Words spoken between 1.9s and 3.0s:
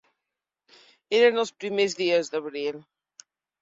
dies d'abril…